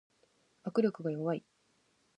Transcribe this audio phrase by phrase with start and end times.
[0.63, 1.45] 握力が弱い